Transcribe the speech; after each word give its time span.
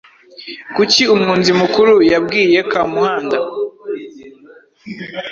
Kuki 0.75 1.01
umwunzi 1.13 1.51
mukuru 1.61 1.93
yabwiye 2.11 2.59
Kamuhanda 2.71 3.37